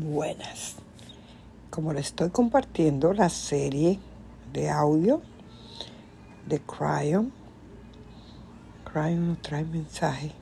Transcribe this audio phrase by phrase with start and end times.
[0.00, 0.76] buenas.
[1.68, 3.98] Como le estoy compartiendo la serie
[4.52, 5.20] de audio
[6.48, 7.32] de Cryon,
[8.84, 10.32] Cryon nos trae mensajes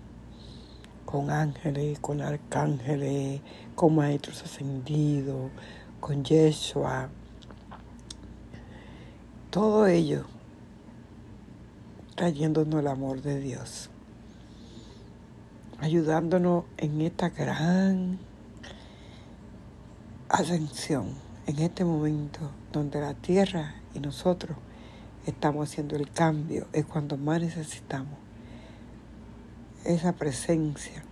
[1.04, 3.40] con ángeles, con arcángeles,
[3.74, 5.50] con maestros ascendidos,
[6.00, 7.08] con Yeshua.
[9.50, 10.24] Todo ello
[12.14, 13.90] trayéndonos el amor de Dios,
[15.80, 18.27] ayudándonos en esta gran
[20.28, 21.14] ascensión,
[21.46, 24.56] en este momento donde la tierra y nosotros
[25.26, 28.18] estamos haciendo el cambio, es cuando más necesitamos
[29.84, 31.02] esa presencia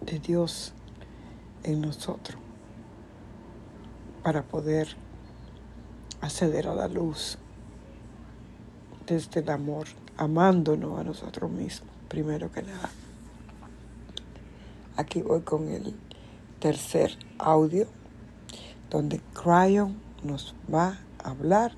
[0.00, 0.72] de Dios
[1.64, 2.40] en nosotros
[4.22, 4.96] para poder
[6.20, 7.38] acceder a la luz
[9.06, 12.90] desde el amor, amándonos a nosotros mismos, primero que nada.
[14.96, 15.94] Aquí voy con el
[16.58, 17.86] tercer audio,
[18.90, 21.72] donde Cryon nos va a hablar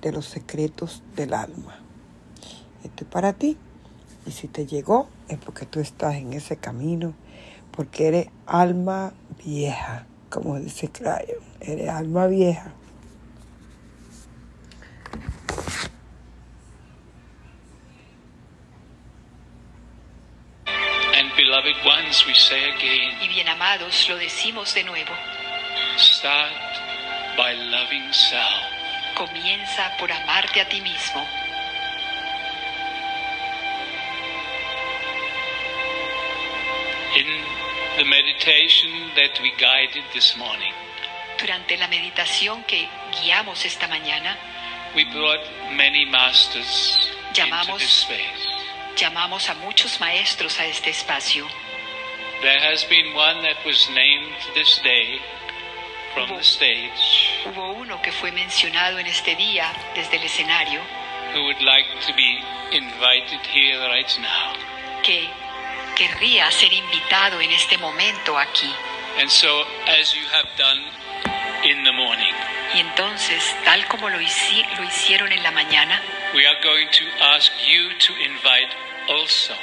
[0.00, 1.78] de los secretos del alma.
[2.84, 3.56] Esto es para ti.
[4.26, 7.14] Y si te llegó, es porque tú estás en ese camino,
[7.70, 9.12] porque eres alma
[9.44, 11.42] vieja, como dice Cryon.
[11.60, 12.72] Eres alma vieja.
[22.50, 25.14] Y bien amados, lo decimos de nuevo.
[25.96, 26.50] start
[27.36, 28.64] by loving self.
[29.14, 31.24] Comienza por amarte a ti mismo.
[37.14, 37.26] In
[37.98, 40.72] the meditation that we guided this morning,
[41.38, 42.88] Durante la meditación que
[43.20, 44.36] guiamos esta mañana,
[44.94, 45.40] we brought
[45.72, 48.46] many masters into Llamamos- this space.
[48.96, 51.46] llamamos a muchos maestros a este espacio.
[52.42, 55.20] There has been one that was named this day
[56.14, 60.80] from the stage Hubo uno que fue mencionado en este día desde el escenario
[61.34, 64.54] who would like to be invited here right now.
[65.02, 65.28] que
[65.96, 68.70] querría ser invitado en este momento aquí.
[69.18, 70.82] And so, as you have done
[71.64, 72.34] in the morning,
[72.74, 76.00] Y entonces, tal como lo, hici- lo hicieron en la mañana,
[76.34, 78.70] we are going to ask you to invite
[79.08, 79.54] also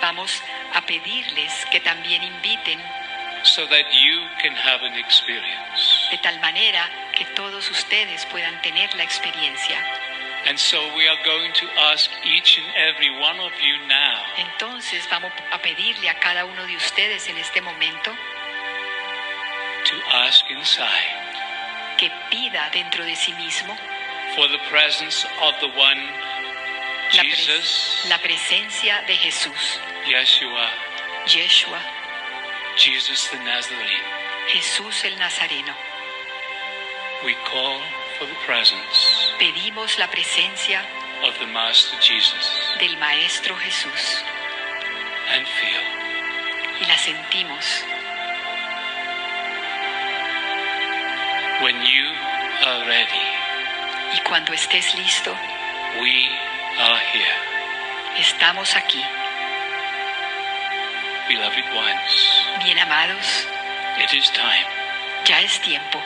[0.00, 0.40] vamos
[0.74, 2.80] a pedirles que también inviten
[3.44, 6.08] so that you can have an experience.
[6.10, 9.78] de tal manera que todos ustedes puedan tener la experiencia.
[10.46, 15.06] And so we are going to ask each and every one of you now Entonces
[15.08, 18.10] vamos a pedirle a cada uno de ustedes en este momento
[19.84, 21.14] to ask inside
[21.96, 23.76] que pida dentro de sí mismo
[24.34, 26.02] for the presence of the one
[27.16, 30.68] la, pres- Jesus, la presencia de Jesús, Yeshua,
[31.26, 31.80] Yeshua,
[32.76, 34.02] Jesus the Nazarene.
[34.52, 35.74] Jesús el Nazareno.
[37.24, 37.78] We call
[38.18, 40.82] for the presence Pedimos la presencia
[41.22, 42.50] of the Master Jesus
[42.80, 44.22] del Maestro Jesús
[45.32, 45.82] and feel
[46.80, 47.84] y la sentimos.
[51.62, 52.06] when you
[52.66, 53.22] are ready,
[54.14, 55.32] Y cuando estés listo,
[56.00, 56.28] we
[56.78, 57.36] are here.
[58.18, 59.02] estamos aquí.
[61.28, 63.46] Beloved ones, Bien amados,
[63.98, 64.66] it is time.
[65.24, 66.00] ya es tiempo.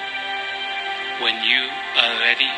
[1.21, 2.51] When you are ready,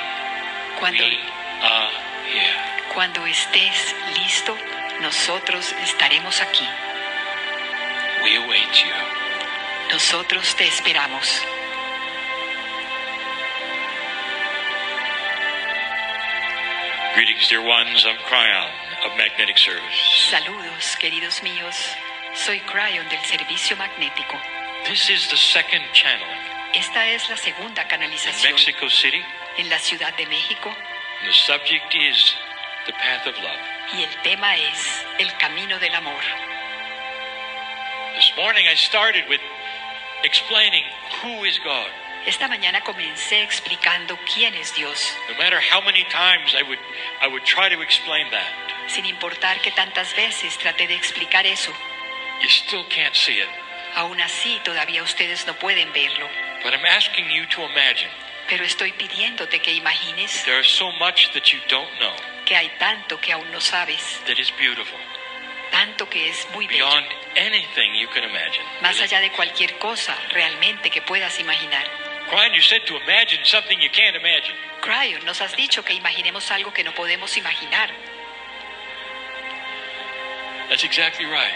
[0.79, 1.19] Cuando, we
[1.63, 1.91] are
[2.27, 2.55] here.
[2.93, 4.57] cuando estés listo,
[5.01, 6.69] nosotros estaremos aquí.
[8.25, 8.93] We await you.
[9.93, 11.43] Nosotros te esperamos.
[17.19, 18.07] Greetings, dear ones.
[18.07, 18.71] I'm Cryon
[19.05, 19.99] of Magnetic Service.
[20.31, 21.75] Saludos, queridos míos.
[22.33, 24.39] Soy Cryon del Servicio Magnético.
[24.87, 26.39] This is the second channeling
[26.77, 29.21] Esta es la segunda in canalización Mexico City.
[29.57, 32.37] en la Ciudad de México And the subject is
[32.87, 33.59] the path of love.
[33.99, 36.23] y el tema es el camino del amor.
[38.15, 39.41] This morning I started with
[40.23, 40.85] explaining
[41.21, 41.91] who is God.
[42.29, 46.79] Esta mañana comencé explicando quién es Dios, No matter how many times I would
[47.23, 48.53] I would try to explain that,
[48.87, 51.73] sin importar que tantas veces traté de explicar eso.
[52.43, 53.49] you still can't see it.
[53.95, 56.29] Aún así, todavía ustedes no pueden verlo.
[56.63, 58.11] But I'm asking you to imagine
[58.47, 62.15] Pero estoy pidiéndote que imagines there is so much that you don't know
[62.45, 64.99] que hay tanto que aún no sabes, that is beautiful,
[65.71, 68.65] tanto que es muy bello, beyond anything you can imagine.
[68.83, 71.87] más allá de cualquier cosa realmente que puedas imaginar.
[72.31, 74.55] Brian, you said to imagine something you can't imagine.
[74.83, 77.91] Cryon, nos has dicho que imaginemos algo que no podemos imaginar.
[80.69, 81.55] That's exactly right.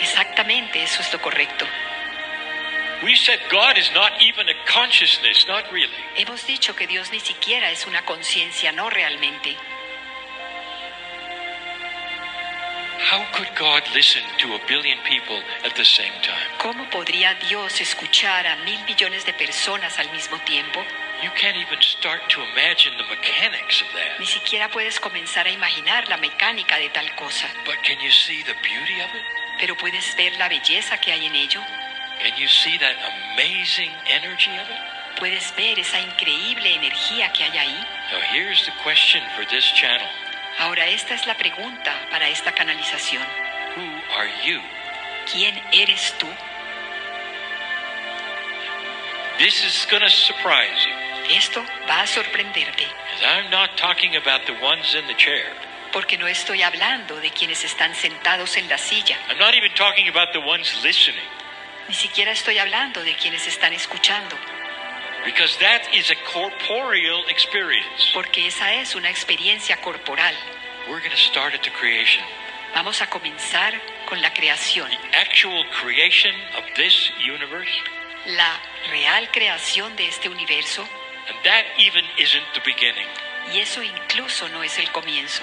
[0.00, 1.64] Exactamente, eso es lo correcto.
[3.04, 5.94] We said God is not even a consciousness, not really.
[6.16, 9.56] Hemos dicho que Dios ni siquiera es una conciencia, no realmente.
[16.58, 20.84] ¿Cómo podría Dios escuchar a mil millones de personas al mismo tiempo?
[21.22, 24.18] You can't even start to imagine the mechanics of that.
[24.20, 27.46] Ni siquiera puedes comenzar a imaginar la mecánica de tal cosa.
[27.64, 29.22] But can you see the beauty of it?
[29.58, 31.60] Pero puedes ver la belleza que hay en ello.
[32.22, 32.94] Can you see that
[33.34, 35.18] amazing energy of it?
[35.18, 37.86] Puedes ver esa increíble energía que hay ahí.
[38.12, 40.08] Now, here's the question for this channel
[40.58, 43.22] Ahora esta es la pregunta para esta canalización.
[43.76, 44.60] Who are you?
[45.30, 46.26] ¿Quién eres tú?
[49.38, 51.34] This is to surprise you.
[51.36, 52.86] Esto va a sorprenderte,
[53.22, 55.46] I'm not talking about the ones in the chair.
[55.92, 60.08] porque no estoy hablando de quienes están sentados en la silla, I'm not even talking
[60.08, 61.22] about the ones listening.
[61.88, 64.36] ni siquiera estoy hablando de quienes están escuchando,
[65.28, 68.10] Because that is a corporeal experience.
[68.14, 70.34] porque esa es una experiencia corporal.
[70.88, 72.24] We're going to start at the creation.
[72.74, 73.74] Vamos a comenzar
[74.08, 77.70] con la creación, The actual creation of this universe.
[78.26, 78.58] la
[78.90, 80.82] real creación de este universo,
[81.28, 83.06] And that even isn't the beginning.
[83.52, 85.42] y eso incluso no es el comienzo.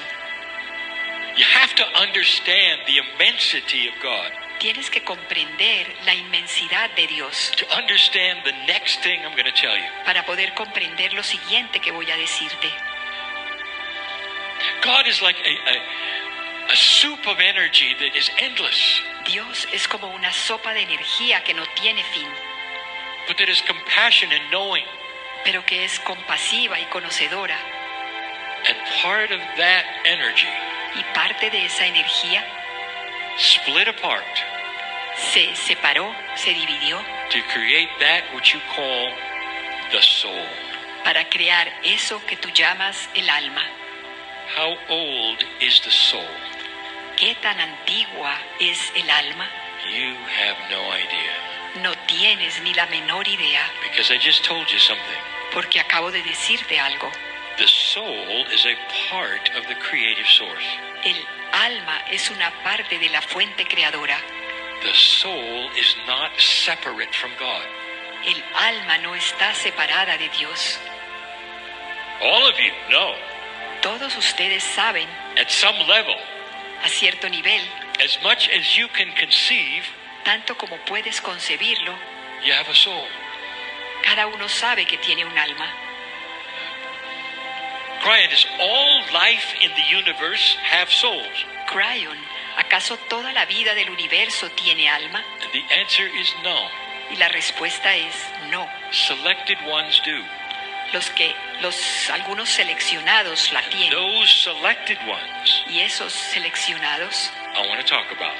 [1.37, 7.51] You have to understand the immensity of God Tienes que comprender la inmensidad de Dios
[7.57, 9.85] to understand the next thing I'm going to tell you.
[10.05, 12.69] para poder comprender lo siguiente que voy a decirte.
[14.81, 20.07] God is like a, a, a soup of energy that is endless, Dios es como
[20.07, 22.27] una sopa de energía que no tiene fin,
[23.27, 24.85] but that is compassion and knowing.
[25.43, 27.55] pero que es compasiva y conocedora.
[28.67, 30.49] And part of that energy
[30.95, 32.43] Y parte de esa energía
[33.37, 34.25] split apart
[35.31, 36.97] se separó, se dividió
[37.29, 39.11] to create that which you call
[39.91, 40.45] the soul.
[41.03, 43.61] para crear eso que tú llamas el alma.
[44.57, 46.23] How old is the soul?
[47.17, 49.49] ¿Qué tan antigua es el alma?
[49.89, 51.81] You have no idea.
[51.83, 55.19] No tienes ni la menor idea, Because I just told you something.
[55.53, 57.11] porque acabo de decirte algo.
[57.57, 58.75] The soul is a
[59.09, 60.65] part of the creative source.
[61.05, 61.15] El
[61.53, 64.17] alma es una parte de la fuente creadora.
[64.83, 67.63] The soul is not separate from God.
[68.25, 70.77] El alma no está separada de Dios.
[72.21, 73.15] All of you know,
[73.81, 75.07] Todos ustedes saben,
[75.37, 76.15] at some level,
[76.83, 77.61] a cierto nivel,
[78.03, 79.83] as much as you can conceive,
[80.23, 81.93] tanto como puedes concebirlo,
[82.43, 83.07] you have a soul.
[84.03, 85.84] cada uno sabe que tiene un alma.
[88.05, 91.25] Brian, does all life in the universe have souls?
[91.67, 92.15] Cryon,
[92.55, 95.23] ¿acaso toda la vida del universo tiene alma?
[95.41, 96.69] And the answer is no.
[97.09, 98.13] Y la respuesta es
[98.51, 98.69] no.
[98.91, 100.21] Selected ones do.
[100.93, 101.75] Los que, los,
[102.11, 103.89] algunos seleccionados la tienen.
[103.89, 108.35] Those selected ones Y esos seleccionados, I want to talk about.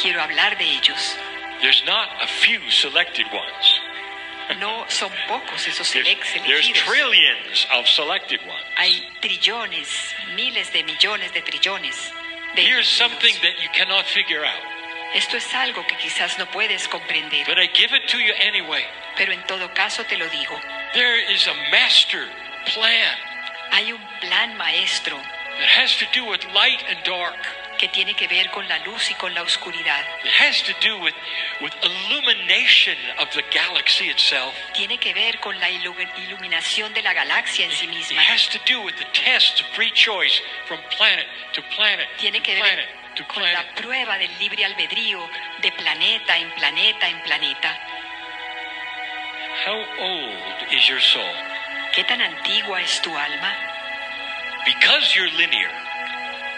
[0.00, 1.16] quiero hablar de ellos.
[1.60, 3.77] There's not a few selected ones.
[4.56, 6.84] No son pocos esos there's elegidos.
[6.84, 8.64] trillions of selected ones.
[8.76, 9.88] Hay trillones,
[10.34, 12.12] miles de millones de trillones.
[12.54, 14.62] De Here's something that you cannot figure out,
[15.14, 18.84] Esto es algo que quizás no puedes comprender, but I give it to you anyway.
[19.16, 20.58] pero en todo caso te lo digo.
[20.94, 22.26] There is a master
[22.72, 23.16] plan
[23.72, 27.36] Hay un plan maestro that has to do with light and dark.
[27.78, 30.04] Que tiene que ver con la luz y con la oscuridad.
[30.24, 31.14] It has to do with,
[31.62, 34.54] with illumination of the galaxy itself.
[34.74, 35.94] Tiene que ver con la ilu-
[36.28, 38.20] iluminación de la galaxia en sí It misma.
[38.22, 42.54] has to do with the test of free choice from planet to planet Tiene que
[42.60, 42.86] ver
[43.28, 45.28] con la prueba del libre albedrío
[45.62, 47.78] de planeta en planeta en planeta.
[49.66, 51.34] How old is your soul?
[51.92, 53.52] ¿Qué tan antigua es tu alma?
[54.64, 55.70] Because you're linear,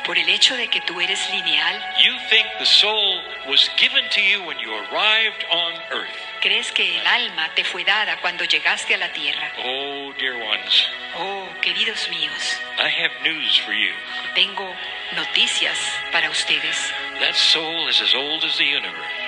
[0.04, 4.20] Por el hecho de que tú eres lineal, you think the soul was given to
[4.20, 6.08] you when you arrived on earth.
[6.40, 9.52] crees que el alma te fue dada cuando llegaste a la tierra.
[9.62, 10.86] Oh, dear ones,
[11.18, 13.92] Oh, queridos míos, I have news for you.
[14.34, 14.74] tengo
[15.14, 15.78] noticias
[16.12, 16.76] para ustedes.
[17.20, 19.19] That soul is as old as the universe.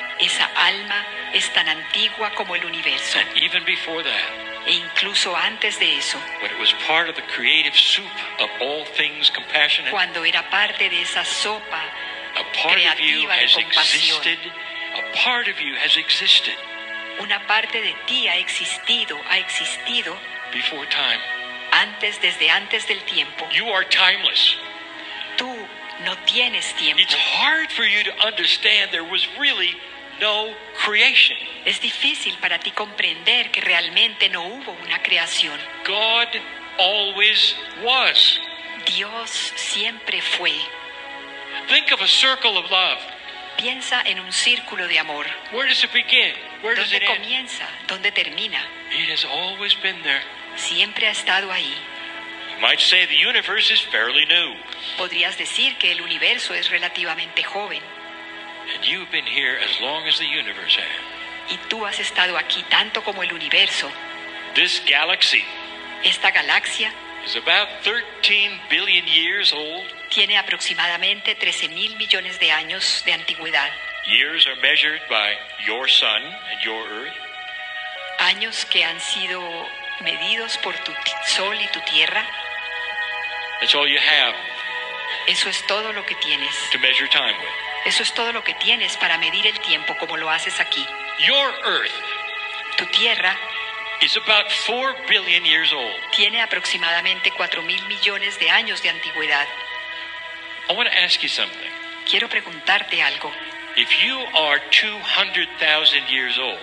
[0.73, 3.19] Alma es tan antigua como el universo.
[3.19, 6.19] And even before that, E incluso antes de eso,
[9.91, 11.83] cuando era parte de esa sopa,
[12.37, 14.21] a part of you creativa de has compasión.
[17.21, 20.17] una parte de ti ha existido, ha existido
[20.53, 21.21] before time.
[21.73, 23.49] antes, desde antes del tiempo.
[23.51, 24.57] You are timeless.
[25.37, 25.49] Tú
[26.05, 27.03] no tienes tiempo.
[27.03, 29.75] It's hard for you to understand there was really
[30.23, 30.55] no
[30.87, 31.37] creation.
[31.65, 35.59] Es difícil para ti comprender que realmente no hubo una creación.
[35.85, 36.29] God
[36.79, 38.41] always was.
[38.87, 40.53] Dios siempre fue.
[41.69, 42.99] Think of a circle of love.
[43.59, 45.27] Piensa en un círculo de amor.
[45.53, 46.35] Where does it begin?
[46.63, 47.19] Where does ¿Dónde it end?
[47.19, 47.69] comienza?
[47.89, 48.65] ¿Dónde termina?
[48.93, 50.23] It has always been there.
[50.57, 51.75] Siempre ha estado ahí.
[52.55, 54.55] You might say the universe is fairly new,
[54.97, 57.83] Podrías decir que el universo es relativamente joven
[61.51, 63.91] y tú has estado aquí tanto como el universo.
[64.55, 65.45] This galaxy
[66.05, 66.93] Esta galaxia
[67.25, 69.87] is about 13 billion years old.
[70.11, 73.71] tiene aproximadamente 13 mil millones de años de antigüedad,
[74.07, 75.33] Years are measured by
[75.65, 77.15] your sun and your earth.
[78.19, 79.41] años que han sido
[80.01, 82.27] medidos por tu ti- sol y tu tierra.
[83.61, 84.35] That's all you have
[85.29, 86.53] Eso es todo lo que tienes.
[86.73, 87.72] to measure time with.
[87.85, 90.87] Eso es todo lo que tienes para medir el tiempo como lo haces aquí.
[91.19, 91.93] Your earth
[92.77, 93.37] Tu tierra
[94.01, 95.95] is about 4 billion years old.
[96.13, 99.47] tiene aproximadamente 4 mil millones de años de antigüedad.
[100.69, 101.71] I want to ask you something.
[102.09, 103.31] Quiero preguntarte algo.
[103.77, 106.59] If you are 200,000 years old,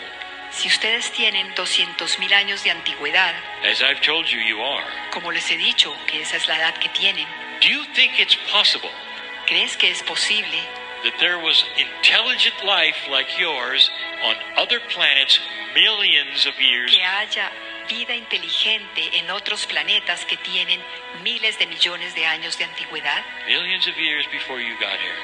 [0.52, 5.32] Si ustedes tienen 200 mil años de antigüedad, as I've told you you are, como
[5.32, 7.28] les he dicho que esa es la edad que tienen,
[7.62, 8.90] do you think it's possible
[9.46, 10.58] ¿crees que es posible
[11.04, 13.90] that there was intelligent life like yours
[14.24, 15.40] on other planets
[15.74, 17.52] millions of years que haya
[17.88, 20.80] vida inteligente en otros planetas que tienen
[21.24, 23.24] miles de millones de años de antigüedad?
[23.48, 25.18] millions of years before you got here.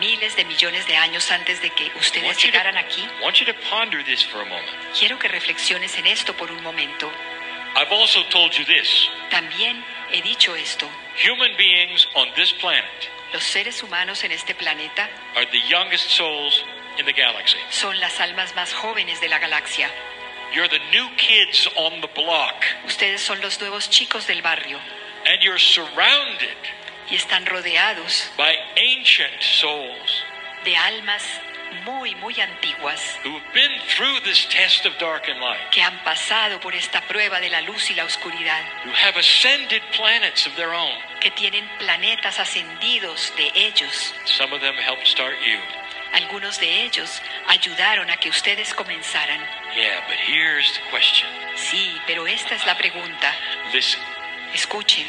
[0.00, 3.02] Miles de millones de años antes de que I ustedes want you, llegaran aquí.
[3.02, 4.72] to, want you to ponder this for a moment.
[4.98, 7.10] Quiero que reflexiones en esto por un momento.
[7.76, 9.08] I've also told you this.
[9.30, 10.88] También he dicho esto.
[11.22, 16.64] Human beings on this planet Los seres humanos en este planeta are the youngest souls
[16.98, 17.58] in the galaxy.
[17.70, 19.88] son las almas más jóvenes de la galaxia.
[20.54, 24.78] You're the new kids on the block, Ustedes son los nuevos chicos del barrio
[25.26, 26.56] and you're surrounded
[27.10, 30.22] y están rodeados by ancient souls
[30.64, 31.22] de almas
[31.86, 35.98] muy, muy antiguas who have been through this test of dark and light, que han
[36.04, 40.54] pasado por esta prueba de la luz y la oscuridad, who have ascended planets of
[40.56, 40.92] their own.
[41.22, 44.12] Que tienen planetas ascendidos de ellos.
[44.24, 45.58] Some of them helped start you.
[46.14, 49.40] Algunos de ellos ayudaron a que ustedes comenzaran.
[49.76, 51.28] Yeah, but here's the question.
[51.54, 53.32] Sí, pero esta es la pregunta.
[53.72, 54.00] Listen,
[54.52, 55.06] Escuchen,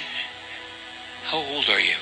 [1.32, 1.98] how old are you?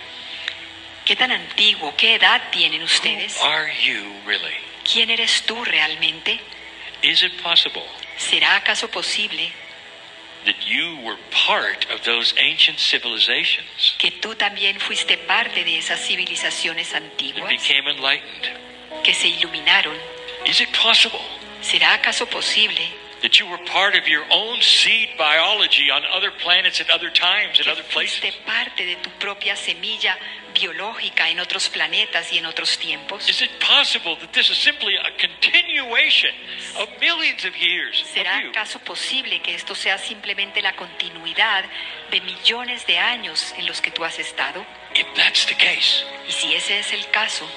[1.06, 3.38] ¿qué tan antiguo, qué edad tienen ustedes?
[3.42, 4.54] Who are you really?
[4.84, 6.40] ¿Quién eres tú realmente?
[7.02, 7.84] Is it possible
[8.18, 9.52] ¿Será acaso posible
[13.98, 18.58] que tú también fuiste parte de esas civilizaciones that antiguas became enlightened?
[19.04, 19.96] que se iluminaron?
[20.46, 21.20] Is it possible
[21.62, 22.82] ¿Será acaso posible
[23.22, 27.60] that you were part of your own seed biology on other planets at other times
[27.60, 28.20] and other places?
[28.20, 30.18] fuiste parte de tu propia semilla
[30.54, 33.28] biológica en otros planetas y en otros tiempos?
[33.30, 36.32] Is it possible that this is simply a continuation
[36.80, 38.50] of millions of years ¿Será of you?
[38.52, 41.64] acaso posible que esto sea simplemente la continuidad
[42.12, 44.66] de millones de años en los que tú has estado?
[44.96, 47.48] If that's the case, Y si ese es el caso,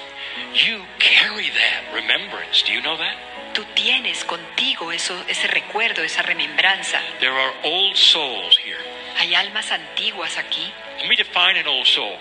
[0.53, 2.63] you carry that remembrance.
[2.63, 3.15] Do you know that?
[3.55, 6.99] tú tienes contigo eso, ese recuerdo, esa remembranza.
[7.21, 8.77] There are old souls here.
[9.17, 10.71] Hay almas antiguas aquí.
[10.99, 12.17] Let me define an old soul.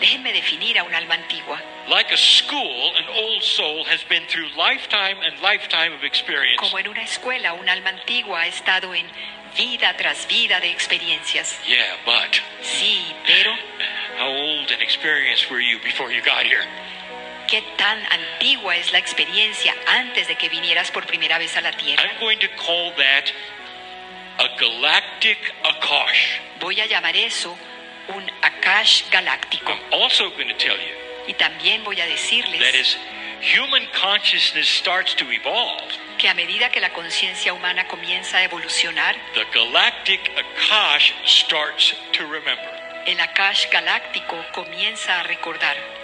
[0.00, 1.60] Déjenme definir a un alma antigua.
[1.88, 6.60] Like a school, an old soul has been through lifetime and lifetime of experience.
[6.60, 9.06] Como en una escuela, un alma antigua ha estado en
[9.56, 11.58] vida tras vida de experiencias.
[11.66, 13.52] Yeah, but Sí, pero
[14.18, 16.62] how old and experienced were you before you got here?
[17.48, 21.72] ¿Qué tan antigua es la experiencia antes de que vinieras por primera vez a la
[21.72, 22.02] Tierra?
[22.04, 23.32] I'm going to call that
[24.38, 26.40] a galactic Akash.
[26.60, 27.56] Voy a llamar eso
[28.14, 29.72] un Akash galáctico.
[29.72, 30.94] I'm also going to tell you
[31.26, 32.96] Y también voy a that decirles as
[33.40, 35.82] human consciousness starts to evolve,
[36.18, 42.24] que a medida que la conciencia humana comienza a evolucionar, the galactic Akash starts to
[42.24, 42.78] remember.
[43.06, 45.97] el Akash galáctico comienza a recordar.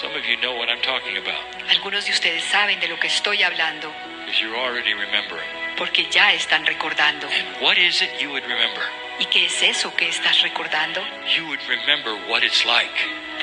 [0.00, 3.08] Some of you know what I'm talking about Algunos de ustedes saben de lo que
[3.08, 3.92] estoy hablando
[4.24, 5.46] because you're already remembering.
[5.76, 7.26] porque ya están recordando.
[7.28, 8.82] And what is it you would remember?
[9.18, 11.02] ¿Y qué es eso que estás recordando?
[11.36, 12.92] You would remember what it's like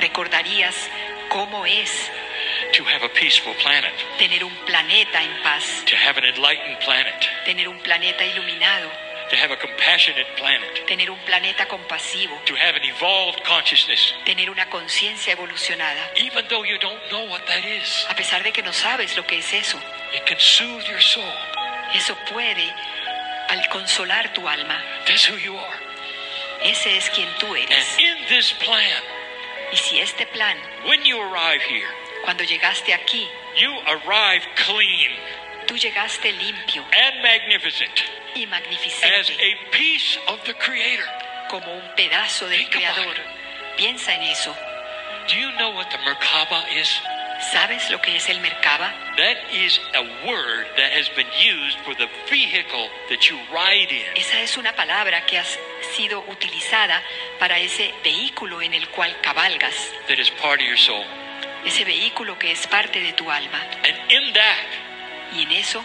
[0.02, 0.76] Recordarías
[1.30, 2.10] cómo es
[2.74, 7.28] to have a peaceful planet, tener un planeta en paz, to have an enlightened planet,
[7.46, 8.90] tener un planeta iluminado,
[9.30, 14.50] to have a compassionate planet, tener un planeta compasivo, to have an evolved consciousness, tener
[14.50, 16.02] una conciencia evolucionada.
[16.18, 18.06] even though you don't know what that is.
[18.10, 19.80] A pesar de que no sabes lo que es eso,
[20.14, 21.32] It can soothe your soul.
[21.94, 22.74] eso puede
[23.50, 24.82] al consolar tu alma.
[25.06, 25.78] That's who you are.
[26.64, 27.98] Ese es quien tú And eres.
[28.00, 29.04] in this plan,
[29.72, 31.88] Y si este plan, when you arrive here,
[32.26, 35.12] cuando llegaste aquí, you arrive clean
[35.70, 38.02] tú llegaste limpio and magnificent
[38.34, 41.06] y as magnificente a piece of the Creator.
[41.48, 43.16] como un pedazo del Think Creador.
[43.78, 44.56] Piensa en eso.
[45.28, 46.90] Do you know what the Merkaba is?
[47.52, 48.92] ¿Sabes lo que es el Merkaba?
[49.16, 54.18] That is a word that has been used for the vehicle that you ride in.
[54.18, 55.46] Esa es una palabra que ha
[55.96, 57.04] sido utilizada
[57.38, 59.76] para ese vehículo en el cual cabalgas,
[60.08, 61.06] that is part of your soul.
[61.64, 63.62] ese vehículo que es parte de tu alma.
[63.84, 64.89] And in that,
[65.36, 65.84] Y en eso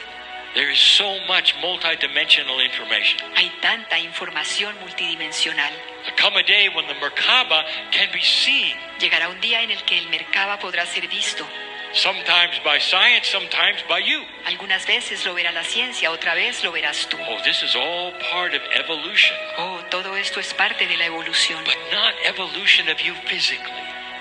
[0.55, 3.19] there is so much multidimensional information.
[3.35, 5.73] hay tanta información multidimensional.
[6.21, 9.99] Come a day when the Merkaba can be seen, Llegará un día en el que
[9.99, 11.47] el Merkaba podrá ser visto.
[11.93, 14.21] sometimes by science, sometimes by you.
[14.47, 17.17] Algunas veces lo verá la ciencia, otra vez lo verás tú.
[17.21, 21.63] Oh, this is all part of evolution, Oh, todo esto es parte de la evolución,
[21.65, 23.73] but not evolution of you physically.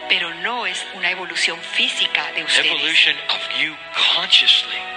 [0.09, 3.07] Pero no es una evolución física de ustedes,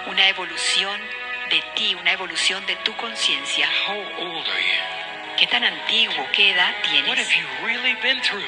[0.07, 1.01] una evolución
[1.49, 3.67] de ti, una evolución de tu conciencia.
[3.87, 5.37] How old are you?
[5.37, 7.19] ¿Qué tan antiguo, qué edad What tienes?
[7.19, 8.43] have you really been through?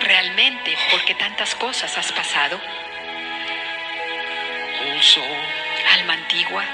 [0.00, 2.60] Realmente, ¿por qué tantas cosas has pasado?
[5.92, 6.64] Alma antigua,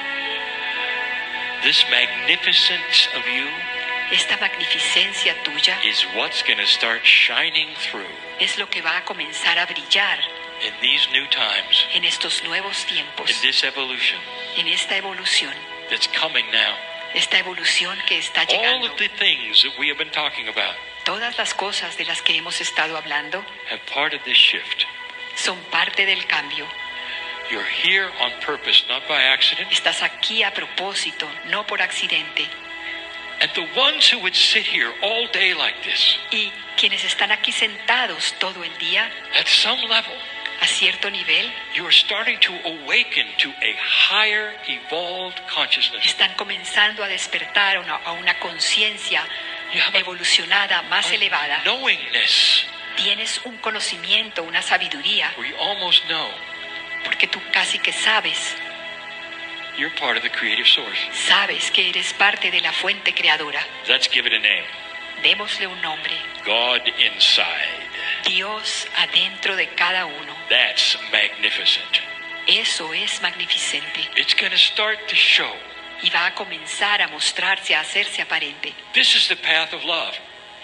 [1.62, 3.46] this magnificence of you
[4.12, 8.06] esta magnificencia tuya is what's going to start shining through
[8.40, 10.18] es lo que va a comenzar a brillar
[10.62, 14.18] in these new times, en estos nuevos tiempos, in this evolution
[14.56, 15.52] en esta evolución,
[15.90, 16.74] that's coming now.
[17.14, 18.86] esta evolución que está All llegando.
[18.86, 20.74] of the things that we have been talking about
[21.04, 24.84] Todas las cosas de las que hemos estado hablando have part of this shift.
[25.36, 26.66] son parte del cambio.
[27.48, 29.70] You're here on purpose, not by accident.
[29.70, 32.44] Estás aquí a propósito, no por accidente.
[33.40, 37.52] And the ones who would sit here all day like this, Y quienes están aquí
[37.52, 40.16] sentados todo el día, at some level,
[40.60, 43.74] a cierto nivel, you are starting to awaken to a
[44.10, 46.04] higher evolved consciousness.
[46.04, 49.26] están comenzando a despertar a una, a una conciencia
[49.94, 51.62] evolucionada más elevada.
[51.64, 56.30] knowingness Tienes un conocimiento, una sabiduría, you almost know
[57.04, 58.56] porque tú casi que sabes,
[59.76, 60.98] you're part of the creative source.
[61.12, 63.64] sabes que eres parte de la fuente creadora.
[63.86, 64.85] Let's give it a name
[65.22, 66.12] Démosle un nombre.
[66.44, 67.84] God inside.
[68.24, 70.34] Dios adentro de cada uno.
[70.48, 72.00] That's magnificent.
[72.46, 75.52] Eso es magnificente It's going to start to show.
[76.02, 78.72] y va a comenzar a mostrarse, a hacerse aparente.
[78.92, 80.14] This is the path of love.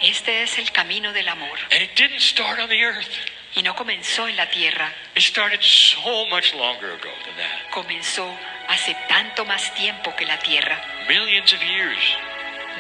[0.02, 3.08] Este es el camino del amor And it didn't start on the earth.
[3.54, 7.70] y no comenzó en la tierra, It started so much longer ago than that.
[7.70, 8.28] comenzó
[8.68, 11.98] hace tanto más tiempo que la tierra, Millions of years.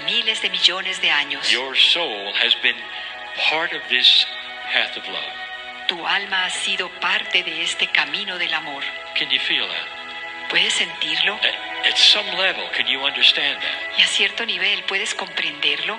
[0.04, 1.50] Miles de millones de años.
[1.50, 2.76] Your soul has been
[3.50, 4.26] part of this
[4.72, 5.32] path of love.
[5.88, 8.82] Tu alma ha sido parte de este camino del amor.
[9.14, 10.48] Can you feel that?
[10.48, 11.34] ¿Puedes sentirlo?
[11.36, 13.98] At, at some level, can you understand that?
[13.98, 15.98] Y a cierto nivel, ¿puedes comprenderlo?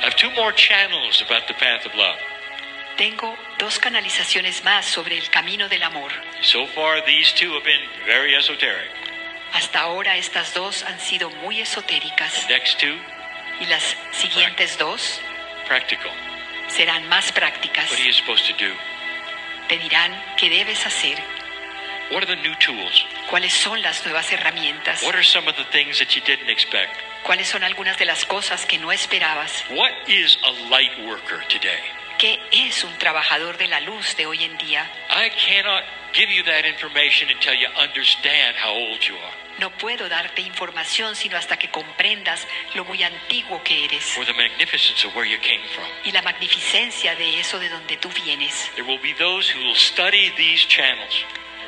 [0.00, 2.18] I have two more channels about the path of love.
[2.96, 6.10] Tengo dos canalizaciones más sobre el camino del amor.
[6.42, 8.90] So far, these two have been very esoteric.
[9.52, 12.94] Hasta ahora estas dos han sido muy esotéricas Next two,
[13.60, 15.20] y las siguientes dos
[15.66, 16.12] practical.
[16.68, 17.90] serán más prácticas.
[17.90, 18.72] What are you supposed to do?
[19.68, 21.18] Te dirán qué debes hacer,
[22.10, 23.04] What are the new tools?
[23.30, 26.94] cuáles son las nuevas herramientas, What are some of the things that you didn't expect?
[27.24, 29.64] cuáles son algunas de las cosas que no esperabas.
[29.70, 31.80] What is a light worker today?
[32.18, 34.90] ¿Qué es un trabajador de la luz de hoy en día?
[35.10, 40.08] I cannot give you that information until you understand how old you are No puedo
[40.08, 45.14] darte información sino hasta que comprendas lo muy antiguo que eres or the magnificence of
[45.14, 45.84] where you came from.
[46.04, 48.68] y la magnificencia de eso de donde tú vienes.
[48.74, 51.24] There will be those who will study these channels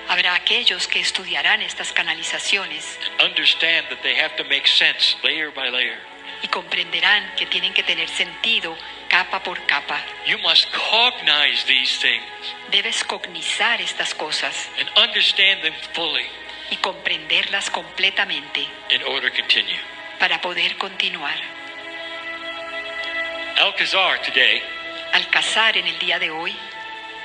[0.08, 5.52] Habrá aquellos que estudiarán estas canalizaciones and understand that they have to make sense layer
[5.52, 5.98] by layer.
[6.42, 8.76] y comprenderán que tienen que tener sentido
[9.10, 9.98] capa por capa.
[10.26, 12.22] You must cognize these things
[12.70, 16.26] Debes cognizar estas cosas and understand them fully
[16.70, 19.80] y comprenderlas completamente in order to continue.
[20.18, 21.34] para poder continuar.
[23.58, 24.62] Alcazar today
[25.12, 26.54] Alcazar en el día de hoy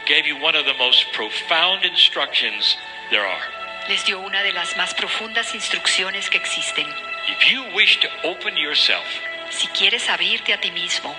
[0.07, 2.77] gave you one of the most profound instructions
[3.11, 3.43] there are.
[3.87, 6.87] les dio una de las más profundas instrucciones que existen.
[7.27, 9.05] If you wish to open yourself
[9.51, 11.15] Si quieres abrirte a ti mismo,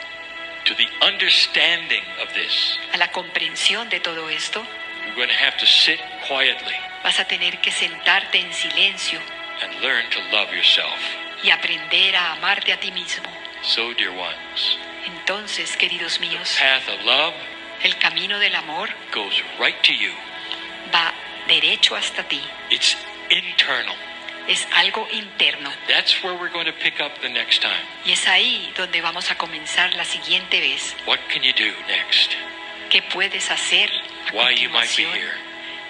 [0.66, 4.64] to the understanding of this, a la comprensión de todo esto,
[5.06, 9.20] you're going to have to sit quietly vas a tener que sentarte en silencio
[9.62, 10.98] and learn to love yourself.
[11.42, 13.28] y aprender a amarte a ti mismo.
[13.62, 17.34] So, dear ones, Entonces, queridos míos, path of love
[17.84, 20.12] el camino del amor goes right to you.
[20.92, 21.12] va
[21.46, 22.42] derecho hasta ti.
[22.70, 22.96] It's
[23.30, 23.94] internal.
[24.48, 25.72] Es algo interno.
[25.88, 27.82] That's where we're going to pick up the next time.
[28.04, 30.94] Y es ahí donde vamos a comenzar la siguiente vez.
[31.06, 32.32] What can you do next?
[32.90, 33.90] ¿Qué puedes hacer
[34.28, 35.34] a Why you might be here.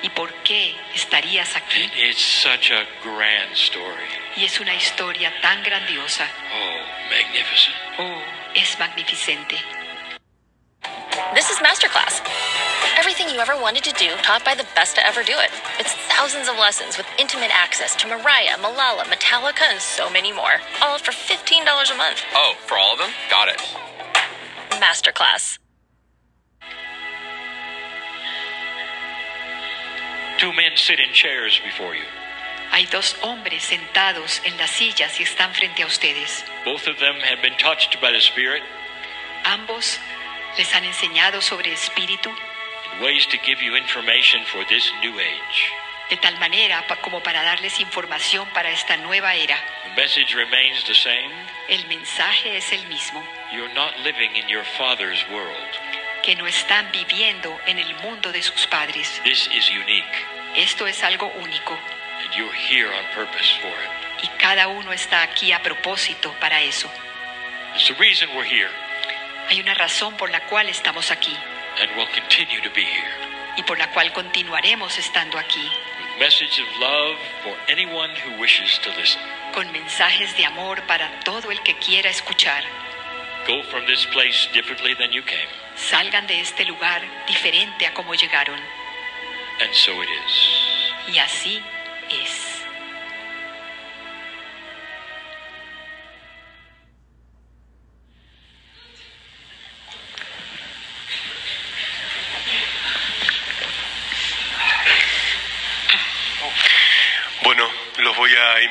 [0.03, 1.91] ¿Y por qué estarías aquí?
[1.97, 4.09] It's such a grand story.
[4.37, 6.27] Y es una historia tan grandiosa.
[6.55, 7.77] Oh, magnificent.
[7.99, 8.23] Oh,
[8.55, 9.57] es magnificente.
[11.35, 12.23] This is Masterclass.
[12.97, 15.51] Everything you ever wanted to do, taught by the best to ever do it.
[15.79, 20.61] It's thousands of lessons with intimate access to Mariah, Malala, Metallica, and so many more.
[20.81, 22.25] All for $15 a month.
[22.35, 23.11] Oh, for all of them?
[23.29, 23.61] Got it.
[24.81, 25.59] Masterclass.
[30.39, 32.05] Two men sit in chairs before you.
[32.71, 36.43] Hay dos hombres sentados en las sillas y están frente a ustedes.
[36.65, 38.63] Both of them have been touched by the Spirit
[39.45, 39.99] Ambos
[40.59, 42.56] les han enseñado sobre espíritu in
[43.01, 45.73] ways to give you information for this new age.
[46.09, 49.59] de tal manera como para darles información para esta nueva era.
[49.95, 51.33] The message remains the same.
[51.69, 55.71] El mensaje es el mismo, You're not living in your Father's world.
[56.23, 59.21] que no están viviendo en el mundo de sus padres.
[59.25, 60.17] This is unique,
[60.57, 61.77] Esto es algo único
[62.23, 64.25] and you're here on purpose for it.
[64.25, 66.89] y cada uno está aquí a propósito para eso.
[67.75, 68.71] It's the reason we're here
[69.51, 71.37] Hay una razón por la cual estamos aquí
[71.81, 73.13] and will continue to be here.
[73.57, 75.63] y por la cual continuaremos estando aquí,
[76.19, 79.21] With message of love for anyone who wishes to listen.
[79.55, 82.63] con mensajes de amor para todo el que quiera escuchar.
[83.47, 88.15] Go from this place differently than you came, Salgan de este lugar diferente a como
[88.15, 88.59] llegaron.
[89.61, 91.15] and so it is.
[91.15, 91.63] Y así
[92.11, 92.56] es.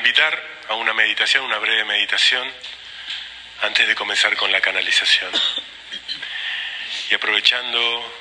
[0.06, 2.48] Invitar a una meditación, una breve meditación,
[3.62, 5.32] antes de comenzar con la canalización.
[7.10, 8.14] Y aprovechando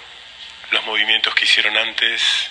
[0.71, 2.49] los movimientos que hicieron antes,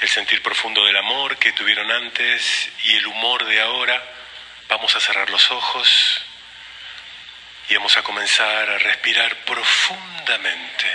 [0.00, 4.02] el sentir profundo del amor que tuvieron antes y el humor de ahora,
[4.68, 6.20] vamos a cerrar los ojos
[7.68, 10.86] y vamos a comenzar a respirar profundamente.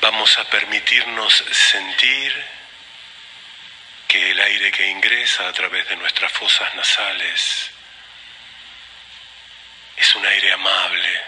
[0.00, 2.55] Vamos a permitirnos sentir
[4.06, 7.70] que el aire que ingresa a través de nuestras fosas nasales
[9.96, 11.22] es un aire amable,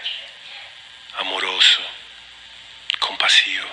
[1.17, 1.81] amoroso,
[2.99, 3.67] compasivo.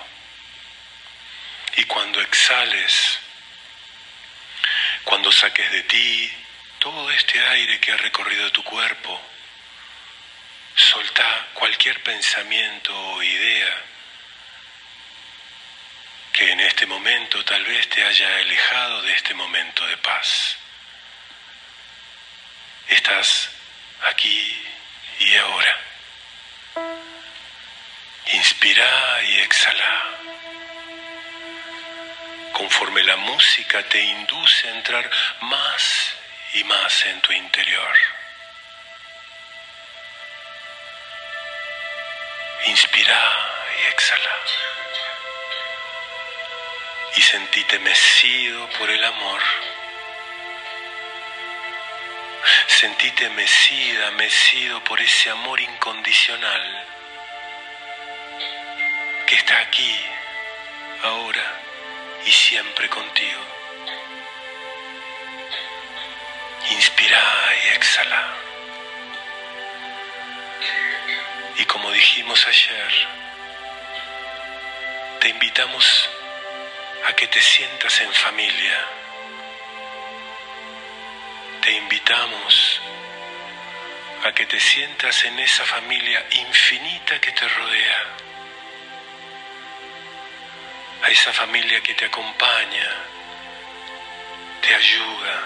[1.77, 3.19] Y cuando exhales,
[5.03, 6.33] cuando saques de ti
[6.79, 9.21] todo este aire que ha recorrido tu cuerpo,
[10.75, 13.83] solta cualquier pensamiento o idea
[16.57, 20.57] en este momento tal vez te haya alejado de este momento de paz.
[22.87, 23.51] Estás
[24.09, 24.65] aquí
[25.19, 25.79] y ahora.
[28.33, 30.03] Inspira y exhala.
[32.53, 36.15] Conforme la música te induce a entrar más
[36.55, 37.97] y más en tu interior.
[42.65, 43.21] Inspira
[43.79, 44.86] y exhala
[47.17, 49.41] y sentíte mecido por el amor.
[52.67, 56.85] Sentíte mecida, mecido por ese amor incondicional
[59.25, 59.99] que está aquí,
[61.01, 61.59] ahora
[62.23, 63.41] y siempre contigo.
[66.69, 67.23] Inspira
[67.63, 68.33] y exhala.
[71.57, 73.07] Y como dijimos ayer,
[75.19, 76.09] te invitamos
[77.05, 78.85] a que te sientas en familia.
[81.61, 82.81] Te invitamos
[84.23, 88.03] a que te sientas en esa familia infinita que te rodea.
[91.03, 92.89] A esa familia que te acompaña,
[94.61, 95.43] te ayuda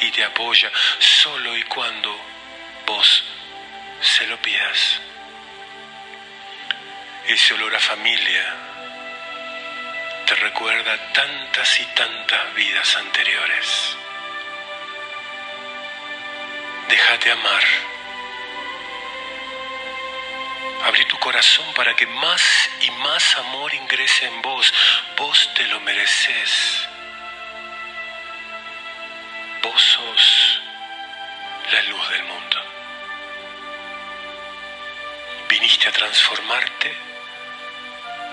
[0.00, 2.16] y te apoya solo y cuando
[2.86, 3.24] vos
[4.00, 5.00] se lo pidas.
[7.26, 8.75] Ese olor a familia
[10.26, 13.96] te recuerda tantas y tantas vidas anteriores.
[16.88, 17.62] Déjate amar.
[20.84, 22.42] Abrí tu corazón para que más
[22.80, 24.72] y más amor ingrese en vos.
[25.16, 26.88] Vos te lo mereces.
[29.62, 30.60] Vos sos
[31.72, 32.62] la luz del mundo.
[35.48, 36.96] Viniste a transformarte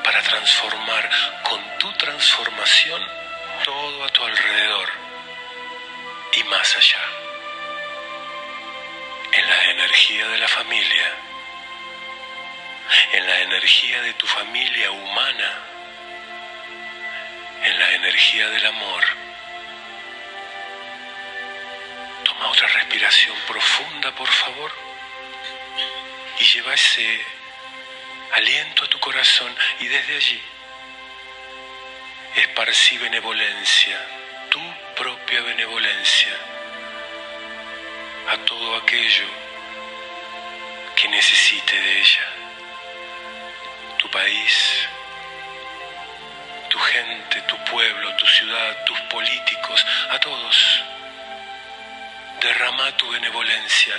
[0.03, 1.10] para transformar
[13.63, 15.52] energía de tu familia humana,
[17.63, 19.04] en la energía del amor.
[22.26, 24.69] Toma otra respiración profunda, por favor,
[26.41, 27.21] y lleva ese
[28.34, 30.41] aliento a tu corazón y desde allí
[32.36, 33.97] esparcí benevolencia,
[34.49, 34.62] tu
[34.97, 36.36] propia benevolencia,
[38.30, 39.28] a todo aquello
[40.97, 42.33] que necesite de ella,
[44.13, 44.88] país,
[46.69, 50.84] tu gente, tu pueblo, tu ciudad, tus políticos, a todos.
[52.39, 53.95] Derrama tu benevolencia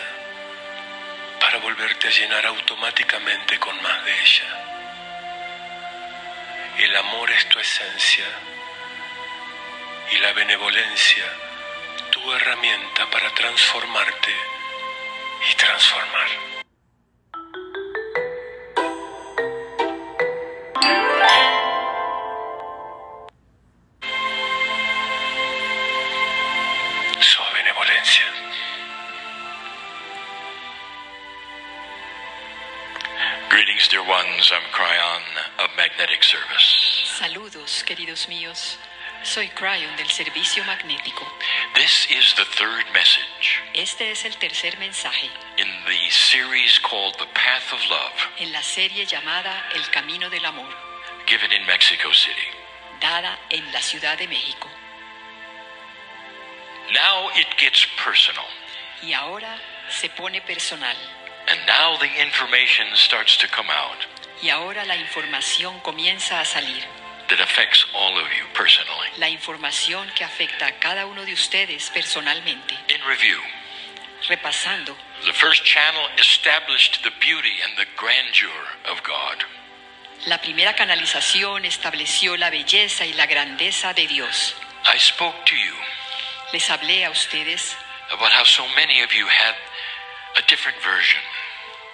[1.41, 4.49] para volverte a llenar automáticamente con más de ella.
[6.79, 8.27] El amor es tu esencia
[10.13, 11.25] y la benevolencia
[12.13, 14.35] tu herramienta para transformarte
[15.51, 16.54] y transformar.
[38.15, 38.79] Queridos míos.
[39.23, 41.27] Soy Cryon del Servicio Magnético.
[41.75, 47.27] This is the third message Este es el tercer mensaje in the series called The
[47.35, 50.69] Path of Love, en la serie llamada El Camino del Amor,
[51.27, 52.49] given in Mexico City.
[53.01, 54.69] dada en la Ciudad de México.
[56.93, 58.47] Now it gets personal,
[59.03, 60.97] Y ahora se pone personal.
[61.49, 64.07] and now the information starts to come out
[64.43, 66.85] Y ahora la información comienza a salir.
[67.29, 69.09] That affects all of you personally.
[69.19, 72.75] La información que afecta a cada uno de ustedes personalmente.
[72.89, 73.39] In review,
[74.29, 79.45] Repasando, the first channel established the beauty and the grandeur of God.
[80.27, 84.55] la primera canalización estableció la belleza y la grandeza de Dios.
[84.87, 85.75] I spoke to you
[86.53, 87.77] Les hablé a ustedes
[88.13, 89.55] about how so many of you had
[90.37, 91.21] a different version.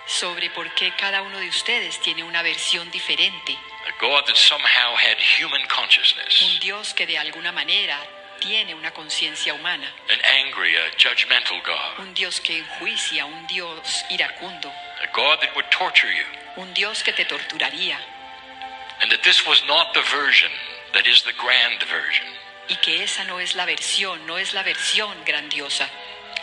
[0.06, 3.56] sobre por qué cada uno de ustedes tiene una versión diferente.
[3.88, 7.96] A God that somehow had human consciousness, Un Dios que de alguna manera
[8.40, 9.86] tiene una conciencia humana.
[10.10, 14.68] an angry, a judgmental God, Un Dios que enjuicia, un Dios iracundo.
[15.02, 16.24] a God that would torture you,
[16.56, 17.98] Un Dios que te torturaría.
[19.02, 20.50] and that this was not the version
[20.92, 22.26] that is the grand version.
[22.68, 25.88] Y que esa no es la versión, no es la versión grandiosa.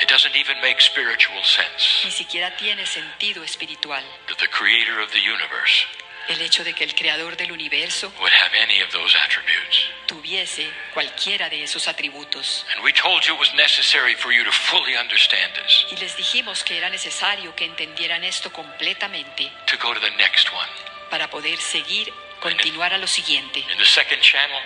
[0.01, 4.03] It doesn't even make spiritual sense Ni siquiera tiene sentido espiritual.
[4.27, 5.85] that the creator of the universe
[6.29, 9.89] El hecho de que el creador del universo would have any of those attributes.
[10.07, 12.65] tuviese cualquiera de esos atributos.
[12.75, 16.15] And we told you it was necessary for you to fully understand this, Y les
[16.17, 20.69] dijimos que era necesario que entendieran esto completamente to go to the next one.
[21.09, 22.11] para poder seguir,
[22.41, 23.59] continuar a lo siguiente.
[23.59, 24.61] In the second channel,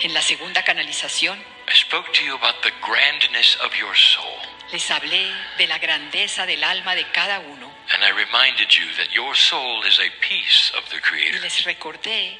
[0.00, 4.38] En la segunda canalización I spoke to you about the grandness of your soul.
[4.70, 9.14] les hablé de la grandeza del alma de cada uno And I reminded you that
[9.14, 11.40] your soul is a piece of the y Creator.
[11.40, 12.36] les recordé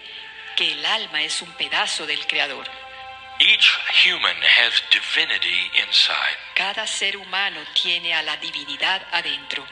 [0.56, 2.66] que el alma es un pedazo del creador.
[3.38, 3.70] Each
[4.04, 6.36] human has divinity inside.
[6.54, 9.64] Cada ser humano tiene a la divinidad adentro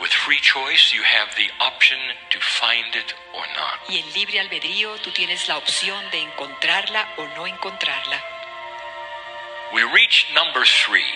[0.00, 1.98] With free choice, you have the option
[2.30, 3.78] to find it or not.
[3.88, 8.20] y en libre albedrío tú tienes la opción de encontrarla o no encontrarla.
[9.72, 11.06] We reach number three,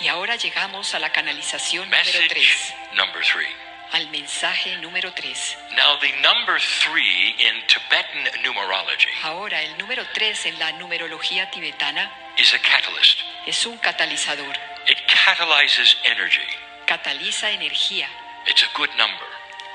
[0.00, 3.48] Y ahora llegamos a la canalización número message 3, number three.
[3.92, 5.56] al mensaje número 3.
[5.72, 12.10] Now, the number three in Tibetan numerology Ahora el número 3 en la numerología tibetana
[12.36, 13.20] is a catalyst.
[13.46, 14.56] es un catalizador,
[14.86, 16.46] It catalyzes energy.
[16.86, 18.08] cataliza energía,
[18.46, 19.26] It's a good number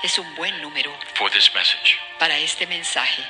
[0.02, 1.98] es un buen número for this message.
[2.18, 3.22] para este mensaje,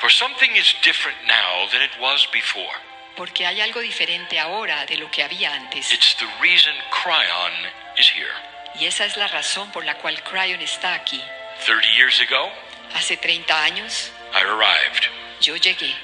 [0.00, 2.74] For something is different now than it was before.
[3.16, 5.92] Porque hay algo diferente ahora de lo que había antes.
[5.92, 7.52] It's the reason Cryon
[7.98, 8.32] is here.
[8.80, 11.22] Y esa es la razón por la cual Cryon está aquí.
[11.64, 12.52] 30 years ago,
[12.94, 15.04] Hace 30 años I arrived.
[15.40, 15.94] yo llegué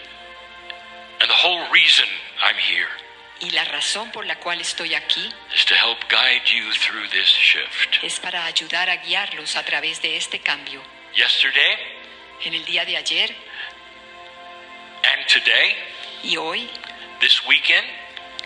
[1.72, 2.08] reason
[2.42, 2.88] I'm here
[3.40, 7.28] Y la razón por la cual estoy aquí is to help guide you through this
[7.28, 8.02] shift.
[8.02, 10.82] es para ayudar a guiarlos a través de este cambio.
[11.14, 11.76] Yesterday
[12.44, 13.34] En el día de ayer
[15.02, 15.74] and today,
[16.22, 16.70] y hoy,
[17.20, 17.86] this weekend,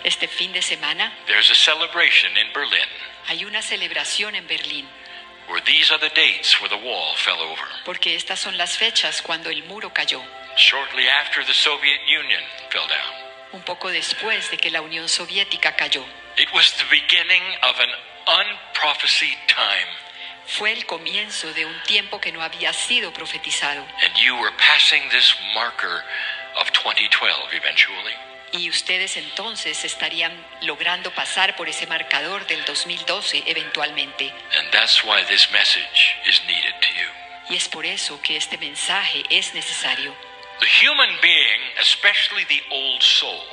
[0.05, 2.89] este fin de semana, there's a celebration in Berlin
[3.27, 4.87] hay una celebración en Berlín,
[5.49, 7.65] where these are the dates where the wall fell over.
[7.85, 10.23] porque estas son las fechas cuando el muro cayó,
[10.57, 13.25] Shortly after the Soviet Union fell down.
[13.53, 16.05] un poco después de que la Unión Soviética cayó.
[16.37, 17.91] It was the beginning of an
[18.27, 19.89] unprophesied time,
[20.47, 25.09] Fue el comienzo de un tiempo que no había sido profetizado and you were passing
[25.09, 26.03] this marker
[26.61, 28.13] of 2012 eventually.
[28.57, 34.33] Y ustedes entonces estarían logrando pasar por ese marcador del 2012 eventualmente.
[34.59, 37.09] And that's why this message is needed to you.
[37.51, 40.15] Y es por eso que este mensaje es necesario.
[40.61, 43.45] The human being, especially the old soul,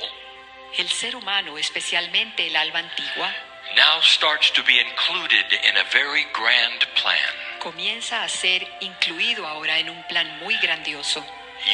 [0.78, 3.34] El ser humano, especialmente el alma antigua,
[3.76, 7.58] now starts to be included in a very grand plan.
[7.58, 11.24] comienza a ser incluido ahora en un plan muy grandioso.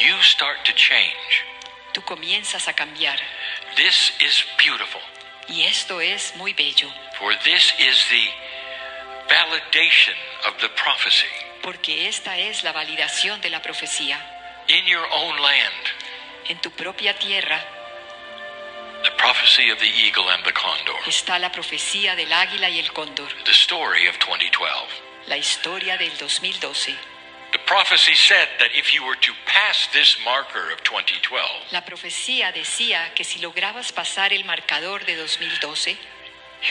[0.03, 1.45] You start to change.
[1.93, 3.19] Tú comienzas a cambiar.
[3.75, 5.01] This is beautiful,
[5.47, 8.29] Y esto es muy bello, for this is the
[9.27, 10.15] validation
[10.47, 11.27] of the prophecy
[11.61, 14.17] porque esta es la validación de la profecía.
[14.67, 15.85] in your own land.
[16.47, 17.59] En tu propia tierra
[19.03, 20.95] The prophecy of the eagle and the condor.
[21.07, 24.87] está la profecía del águila y el cóndor, The story of 2012.
[25.27, 26.95] la historia del 2012.
[31.71, 35.97] La profecía decía que si lograbas pasar el marcador de 2012,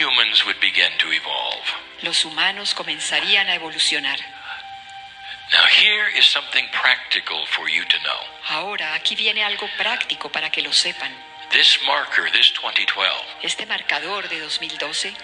[0.00, 1.62] humans would begin to evolve.
[2.02, 4.18] los humanos comenzarían a evolucionar.
[5.52, 8.20] Now, here is something practical for you to know.
[8.50, 11.11] Ahora, aquí viene algo práctico para que lo sepan.
[11.50, 13.08] This marker, this 2012,
[13.42, 15.14] Este marcador de 2012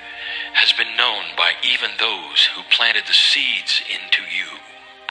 [0.55, 4.49] has been known by even those who planted the seeds into you.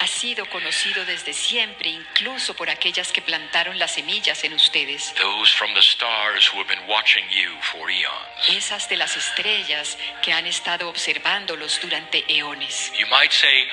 [0.03, 5.55] Ha sido conocido desde siempre, incluso por aquellas que plantaron las semillas en ustedes, Those
[5.55, 8.49] from the stars who have been watching you for eons.
[8.49, 12.91] esas de las estrellas que han estado observándolos durante eones.
[12.99, 13.65] You might say,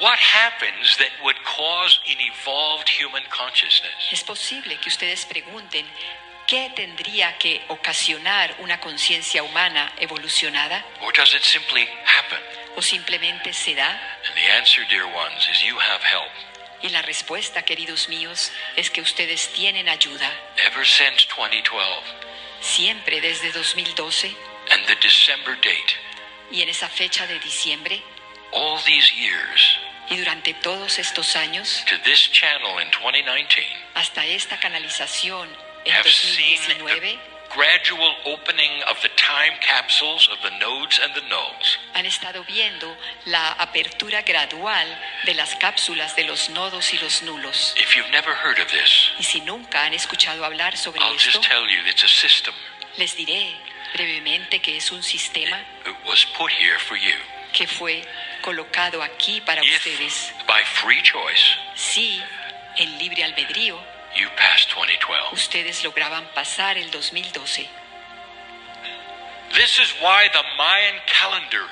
[0.00, 3.94] what happens that would cause an evolved human consciousness?
[4.10, 5.86] Es posible que ustedes pregunten,
[6.48, 10.84] ¿qué tendría que ocasionar una conciencia humana evolucionada?
[11.02, 12.40] Or does it simply happen?
[12.74, 13.90] ¿O simplemente se da?
[14.26, 16.32] And the answer, dear ones, is you have help.
[16.82, 20.32] Y la respuesta, queridos míos, es que ustedes tienen ayuda.
[20.56, 22.02] Ever since 2012
[22.60, 24.34] Siempre desde 2012
[24.70, 25.94] and the December date,
[26.50, 28.02] y en esa fecha de diciembre
[28.52, 29.78] all these years,
[30.10, 35.48] y durante todos estos años, to this channel in 2019, hasta esta canalización
[35.88, 41.14] en have seen 2019, the gradual opening of the time capsules of the nodes and
[41.14, 41.78] the nulls.
[41.94, 42.94] han estado viendo
[43.26, 44.86] la apertura gradual
[45.24, 47.74] de las cápsulas de los nodos y los nulos.
[47.78, 51.42] If you've never heard of this, Y si nunca han escuchado hablar sobre esto, just
[51.48, 52.54] tell you it's a system.
[52.96, 53.54] les diré
[53.94, 57.14] brevemente que es un sistema It was put here for you.
[57.52, 58.02] que fue
[58.42, 60.32] colocado aquí para ustedes.
[60.46, 61.56] by free choice,
[62.76, 63.82] en libre albedrío,
[64.18, 65.32] you passed 2012.
[65.32, 67.68] ustedes lograban pasar el 2012.
[69.54, 71.66] This is why the Mayan calendar,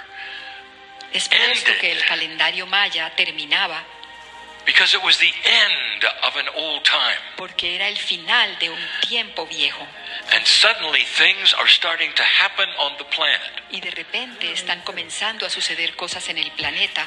[1.12, 3.82] Es por esto que el calendario maya terminaba,
[4.64, 7.20] because it was the end of an old time.
[7.36, 9.86] porque era el final de un tiempo viejo.
[10.32, 13.52] And suddenly things are starting to happen on the planet.
[13.70, 17.06] Y de repente están comenzando a suceder cosas en el planeta